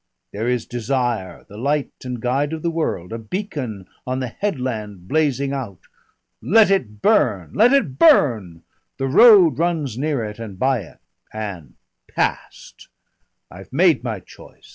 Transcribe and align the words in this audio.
There 0.33 0.47
is 0.47 0.65
Desire, 0.65 1.45
the 1.47 1.59
light 1.59 1.91
and 2.03 2.19
guide 2.19 2.53
of 2.53 2.63
the 2.63 2.71
world, 2.71 3.13
a 3.13 3.19
beacon 3.19 3.85
on 4.07 4.23
a 4.23 4.29
headland 4.29 5.07
blazing 5.07 5.53
out. 5.53 5.81
Let 6.41 6.71
it 6.71 7.03
burn! 7.03 7.53
Let 7.53 7.71
it 7.71 7.99
burn! 7.99 8.63
The 8.97 9.05
road 9.07 9.59
runs 9.59 9.99
near 9.99 10.23
it 10.25 10.39
and 10.39 10.57
by 10.57 10.79
it 10.79 10.97
and 11.31 11.75
past.... 12.07 12.87
I've 13.51 13.71
made 13.71 14.03
my 14.03 14.19
choice. 14.19 14.69